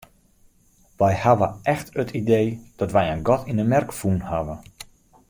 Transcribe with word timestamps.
Wy 0.99 1.09
hawwe 1.23 1.47
echt 1.73 1.87
it 2.03 2.09
idee 2.21 2.49
dat 2.79 2.91
wy 2.95 3.03
in 3.13 3.25
gat 3.29 3.43
yn 3.51 3.61
'e 3.63 3.67
merk 3.71 3.91
fûn 3.99 4.19
hawwe. 4.29 4.55